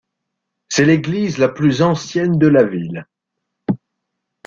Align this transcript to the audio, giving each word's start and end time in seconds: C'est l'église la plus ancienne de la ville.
C'est 0.67 0.85
l'église 0.85 1.37
la 1.37 1.47
plus 1.47 1.83
ancienne 1.83 2.39
de 2.39 2.47
la 2.47 2.63
ville. 2.63 3.05